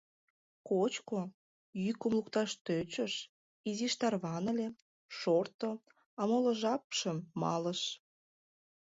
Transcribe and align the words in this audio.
Кочко, 0.67 1.19
йӱкым 1.83 2.11
лукташ 2.17 2.51
тӧчыш, 2.65 3.13
изиш 3.69 3.93
тарваныле, 3.99 4.67
шорто, 5.17 5.71
а 6.19 6.21
моло 6.29 6.51
жапшым 6.61 7.17
малыш. 7.41 7.81